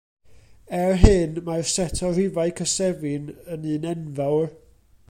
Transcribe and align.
Er 0.79 0.95
hyn, 1.01 1.35
mae'r 1.49 1.69
set 1.73 2.01
o 2.07 2.09
rifau 2.17 2.55
cysefin 2.63 3.31
yn 3.57 3.71
un 3.75 3.89
enfawr. 3.93 4.49